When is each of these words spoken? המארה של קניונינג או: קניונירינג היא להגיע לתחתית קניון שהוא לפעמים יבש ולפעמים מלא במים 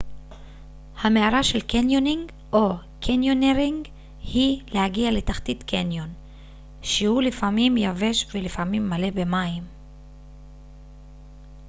המארה 1.01 1.43
של 1.43 1.61
קניונינג 1.61 2.31
או: 2.53 2.73
קניונירינג 3.01 3.87
היא 4.21 4.61
להגיע 4.71 5.11
לתחתית 5.11 5.63
קניון 5.63 6.13
שהוא 6.81 7.21
לפעמים 7.21 7.77
יבש 7.77 8.27
ולפעמים 8.35 8.89
מלא 8.89 9.09
במים 9.11 9.63